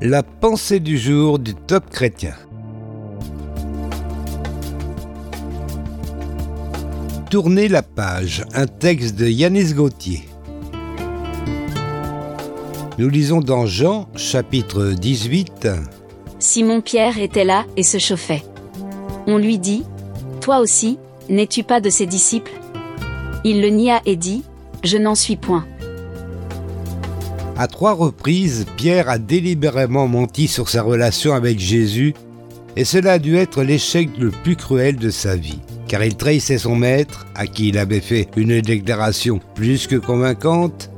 La 0.00 0.22
pensée 0.22 0.78
du 0.78 0.96
jour 0.96 1.40
du 1.40 1.56
top 1.56 1.90
chrétien. 1.90 2.34
Tournez 7.32 7.66
la 7.66 7.82
page, 7.82 8.44
un 8.54 8.66
texte 8.66 9.16
de 9.16 9.26
Yanis 9.26 9.74
Gauthier. 9.74 10.28
Nous 12.98 13.08
lisons 13.08 13.40
dans 13.40 13.66
Jean 13.66 14.08
chapitre 14.14 14.92
18. 14.92 15.66
Simon-Pierre 16.38 17.18
était 17.18 17.44
là 17.44 17.66
et 17.76 17.82
se 17.82 17.98
chauffait. 17.98 18.44
On 19.26 19.36
lui 19.36 19.58
dit, 19.58 19.82
Toi 20.40 20.60
aussi, 20.60 21.00
n'es-tu 21.28 21.64
pas 21.64 21.80
de 21.80 21.90
ses 21.90 22.06
disciples? 22.06 22.52
Il 23.42 23.60
le 23.60 23.70
nia 23.70 24.00
et 24.06 24.14
dit, 24.14 24.44
Je 24.84 24.96
n'en 24.96 25.16
suis 25.16 25.36
point. 25.36 25.66
À 27.58 27.66
trois 27.66 27.92
reprises, 27.92 28.66
Pierre 28.76 29.08
a 29.08 29.18
délibérément 29.18 30.06
menti 30.06 30.46
sur 30.46 30.68
sa 30.68 30.82
relation 30.82 31.34
avec 31.34 31.58
Jésus, 31.58 32.14
et 32.76 32.84
cela 32.84 33.14
a 33.14 33.18
dû 33.18 33.36
être 33.36 33.64
l'échec 33.64 34.10
le 34.16 34.30
plus 34.30 34.54
cruel 34.54 34.94
de 34.94 35.10
sa 35.10 35.34
vie, 35.34 35.58
car 35.88 36.04
il 36.04 36.14
trahissait 36.14 36.58
son 36.58 36.76
maître, 36.76 37.26
à 37.34 37.48
qui 37.48 37.70
il 37.70 37.78
avait 37.78 37.98
fait 37.98 38.28
une 38.36 38.60
déclaration 38.60 39.40
plus 39.56 39.88
que 39.88 39.96
convaincante, 39.96 40.88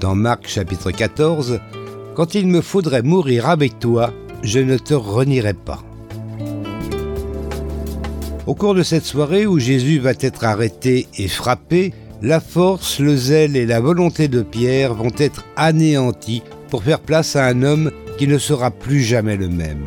dans 0.00 0.14
Marc 0.14 0.48
chapitre 0.48 0.90
14, 0.90 1.60
Quand 2.16 2.34
il 2.34 2.46
me 2.46 2.62
faudrait 2.62 3.02
mourir 3.02 3.50
avec 3.50 3.78
toi, 3.78 4.14
je 4.42 4.58
ne 4.58 4.78
te 4.78 4.94
renierai 4.94 5.52
pas. 5.52 5.82
Au 8.46 8.54
cours 8.54 8.74
de 8.74 8.82
cette 8.82 9.04
soirée 9.04 9.46
où 9.46 9.58
Jésus 9.58 9.98
va 9.98 10.12
être 10.18 10.44
arrêté 10.44 11.08
et 11.18 11.28
frappé, 11.28 11.92
la 12.22 12.40
force, 12.40 13.00
le 13.00 13.16
zèle 13.16 13.56
et 13.56 13.66
la 13.66 13.80
volonté 13.80 14.28
de 14.28 14.42
Pierre 14.42 14.94
vont 14.94 15.12
être 15.16 15.44
anéantis 15.56 16.42
pour 16.68 16.82
faire 16.82 17.00
place 17.00 17.34
à 17.36 17.46
un 17.46 17.62
homme 17.62 17.90
qui 18.18 18.26
ne 18.26 18.38
sera 18.38 18.70
plus 18.70 19.00
jamais 19.00 19.36
le 19.36 19.48
même. 19.48 19.86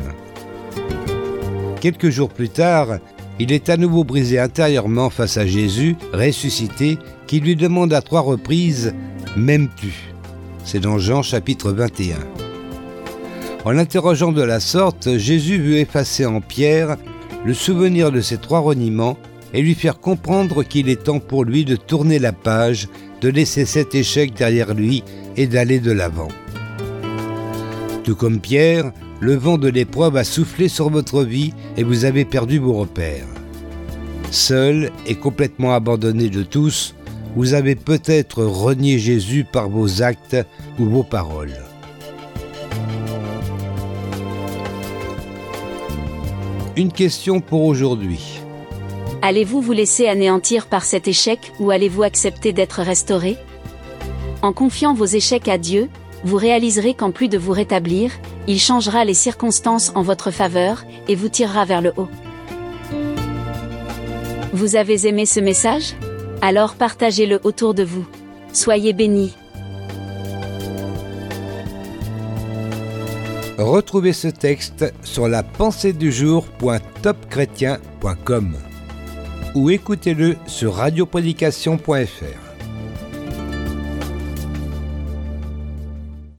Quelques 1.80 2.10
jours 2.10 2.30
plus 2.30 2.48
tard, 2.48 2.98
il 3.38 3.52
est 3.52 3.68
à 3.68 3.76
nouveau 3.76 4.04
brisé 4.04 4.38
intérieurement 4.38 5.10
face 5.10 5.36
à 5.36 5.46
Jésus, 5.46 5.96
ressuscité, 6.12 6.98
qui 7.26 7.40
lui 7.40 7.56
demande 7.56 7.92
à 7.92 8.00
trois 8.00 8.20
reprises⁇ 8.20 8.94
M'aimes-tu?⁇ 9.38 9.88
C'est 10.64 10.80
dans 10.80 10.98
Jean 10.98 11.22
chapitre 11.22 11.72
21. 11.72 12.16
En 13.64 13.70
l'interrogeant 13.70 14.32
de 14.32 14.42
la 14.42 14.60
sorte, 14.60 15.16
Jésus 15.16 15.58
veut 15.58 15.76
effacer 15.76 16.26
en 16.26 16.40
Pierre 16.40 16.96
le 17.44 17.54
souvenir 17.54 18.10
de 18.12 18.20
ces 18.20 18.38
trois 18.38 18.60
reniements 18.60 19.16
et 19.54 19.62
lui 19.62 19.74
faire 19.74 20.00
comprendre 20.00 20.64
qu'il 20.64 20.88
est 20.88 21.04
temps 21.04 21.20
pour 21.20 21.44
lui 21.44 21.64
de 21.64 21.76
tourner 21.76 22.18
la 22.18 22.32
page, 22.32 22.88
de 23.20 23.28
laisser 23.28 23.64
cet 23.64 23.94
échec 23.94 24.34
derrière 24.34 24.74
lui 24.74 25.04
et 25.36 25.46
d'aller 25.46 25.78
de 25.78 25.92
l'avant. 25.92 26.28
Tout 28.02 28.16
comme 28.16 28.40
Pierre, 28.40 28.92
le 29.20 29.36
vent 29.36 29.56
de 29.56 29.68
l'épreuve 29.68 30.16
a 30.16 30.24
soufflé 30.24 30.68
sur 30.68 30.90
votre 30.90 31.22
vie 31.22 31.54
et 31.76 31.84
vous 31.84 32.04
avez 32.04 32.24
perdu 32.24 32.58
vos 32.58 32.74
repères. 32.74 33.28
Seul 34.30 34.90
et 35.06 35.14
complètement 35.14 35.72
abandonné 35.72 36.28
de 36.28 36.42
tous, 36.42 36.96
vous 37.36 37.54
avez 37.54 37.76
peut-être 37.76 38.44
renié 38.44 38.98
Jésus 38.98 39.46
par 39.50 39.68
vos 39.68 40.02
actes 40.02 40.36
ou 40.78 40.86
vos 40.86 41.04
paroles. 41.04 41.56
Une 46.76 46.90
question 46.90 47.40
pour 47.40 47.62
aujourd'hui. 47.62 48.43
Allez-vous 49.26 49.62
vous 49.62 49.72
laisser 49.72 50.06
anéantir 50.06 50.66
par 50.66 50.84
cet 50.84 51.08
échec 51.08 51.50
ou 51.58 51.70
allez-vous 51.70 52.02
accepter 52.02 52.52
d'être 52.52 52.82
restauré? 52.82 53.38
En 54.42 54.52
confiant 54.52 54.92
vos 54.92 55.06
échecs 55.06 55.48
à 55.48 55.56
Dieu, 55.56 55.88
vous 56.24 56.36
réaliserez 56.36 56.92
qu'en 56.92 57.10
plus 57.10 57.28
de 57.28 57.38
vous 57.38 57.52
rétablir, 57.52 58.10
il 58.46 58.60
changera 58.60 59.02
les 59.06 59.14
circonstances 59.14 59.92
en 59.94 60.02
votre 60.02 60.30
faveur 60.30 60.84
et 61.08 61.14
vous 61.14 61.30
tirera 61.30 61.64
vers 61.64 61.80
le 61.80 61.94
haut. 61.96 62.10
Vous 64.52 64.76
avez 64.76 65.06
aimé 65.06 65.24
ce 65.24 65.40
message? 65.40 65.94
Alors 66.42 66.74
partagez-le 66.74 67.40
autour 67.44 67.72
de 67.72 67.82
vous. 67.82 68.04
Soyez 68.52 68.92
bénis. 68.92 69.32
Retrouvez 73.56 74.12
ce 74.12 74.28
texte 74.28 74.92
sur 75.02 75.28
la 75.28 75.42
pensée 75.42 75.94
du 75.94 76.12
jour.topchrétien.com 76.12 78.58
ou 79.54 79.70
écoutez-le 79.70 80.36
sur 80.46 80.74
radioprédication.fr. 80.74 82.43